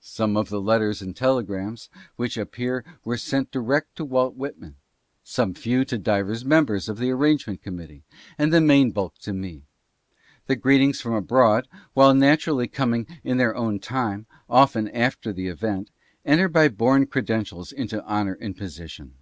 [0.00, 4.74] Some of the letters and telegrams which ap pear were sent direct to Walt Whitman,
[5.22, 8.02] some few to divers mem bers of the arrangement committee,
[8.36, 9.62] and the main bulk to me.
[10.48, 15.88] The greetings from abroad, while naturally coming in their own time, often after the event,
[16.24, 19.14] enter by born, credentials into honor and position.